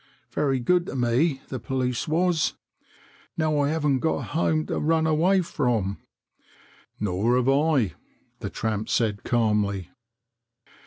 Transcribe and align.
Very 0.31 0.59
good 0.59 0.87
to 0.87 0.95
me, 0.95 1.43
the 1.49 1.59
police 1.59 2.07
was. 2.07 2.55
Now 3.37 3.59
I 3.59 3.69
haven't 3.69 3.99
got 3.99 4.15
a 4.17 4.21
home 4.23 4.65
to 4.65 4.79
run 4.79 5.05
away 5.05 5.41
from."" 5.41 5.99
Nor 6.99 7.35
have 7.35 7.47
I," 7.49 7.93
the 8.39 8.49
tramp 8.49 8.89
said 8.89 9.23
calmly. 9.23 9.91